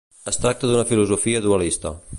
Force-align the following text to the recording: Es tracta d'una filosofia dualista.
Es 0.31 0.39
tracta 0.45 0.71
d'una 0.71 0.87
filosofia 0.93 1.47
dualista. 1.49 1.97